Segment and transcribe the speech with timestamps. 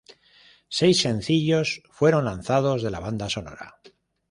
[0.67, 3.75] Seis sencillos fueron lanzados de la banda sonora.